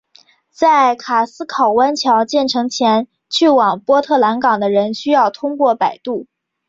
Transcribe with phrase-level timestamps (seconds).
[0.49, 6.25] 在卡斯考湾桥建成前去往波特兰港的人需要通过摆渡。